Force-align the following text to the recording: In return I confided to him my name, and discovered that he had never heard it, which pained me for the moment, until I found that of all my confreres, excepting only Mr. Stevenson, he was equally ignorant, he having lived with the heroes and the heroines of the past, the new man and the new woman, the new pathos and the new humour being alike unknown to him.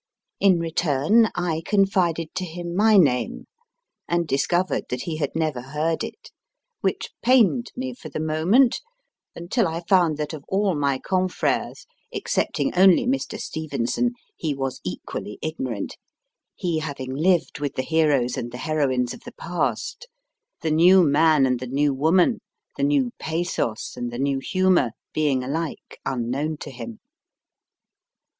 In 0.39 0.57
return 0.57 1.29
I 1.35 1.61
confided 1.63 2.33
to 2.33 2.43
him 2.43 2.75
my 2.75 2.97
name, 2.97 3.45
and 4.09 4.25
discovered 4.27 4.85
that 4.89 5.03
he 5.03 5.17
had 5.17 5.35
never 5.35 5.61
heard 5.61 6.03
it, 6.03 6.31
which 6.79 7.11
pained 7.21 7.71
me 7.75 7.93
for 7.93 8.09
the 8.09 8.19
moment, 8.19 8.81
until 9.35 9.67
I 9.67 9.83
found 9.87 10.17
that 10.17 10.33
of 10.33 10.43
all 10.47 10.73
my 10.73 10.97
confreres, 10.97 11.85
excepting 12.11 12.73
only 12.73 13.05
Mr. 13.05 13.39
Stevenson, 13.39 14.13
he 14.35 14.55
was 14.55 14.81
equally 14.83 15.37
ignorant, 15.39 15.97
he 16.55 16.79
having 16.79 17.13
lived 17.13 17.59
with 17.59 17.75
the 17.75 17.83
heroes 17.83 18.37
and 18.37 18.51
the 18.51 18.57
heroines 18.57 19.13
of 19.13 19.19
the 19.19 19.33
past, 19.33 20.07
the 20.61 20.71
new 20.71 21.03
man 21.03 21.45
and 21.45 21.59
the 21.59 21.67
new 21.67 21.93
woman, 21.93 22.39
the 22.75 22.83
new 22.83 23.11
pathos 23.19 23.93
and 23.95 24.09
the 24.11 24.17
new 24.17 24.39
humour 24.39 24.93
being 25.13 25.43
alike 25.43 25.99
unknown 26.07 26.57
to 26.57 26.71
him. 26.71 26.99